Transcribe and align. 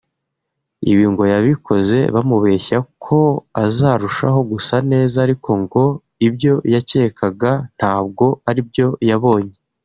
Ibi 0.91 1.05
ngo 1.11 1.23
yabikoze 1.33 1.99
bamubeshya 2.15 2.77
ko 3.05 3.19
azarushaho 3.65 4.39
gusa 4.51 4.75
neza 4.91 5.15
ariko 5.25 5.49
ngo 5.61 5.83
ibyo 6.27 6.53
yakekaga 6.73 7.51
ntago 7.77 8.27
aribyo 8.49 8.87
yabonye 9.09 9.55